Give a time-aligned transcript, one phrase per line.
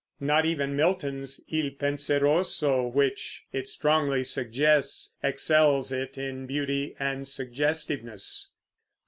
[0.19, 8.47] Not even Milton's "Il Penseroso," which it strongly suggests, excels it in beauty and suggestiveness.